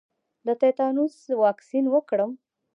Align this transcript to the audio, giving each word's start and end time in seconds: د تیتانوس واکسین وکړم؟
د 0.45 0.47
تیتانوس 0.61 1.15
واکسین 1.43 1.85
وکړم؟ 1.89 2.31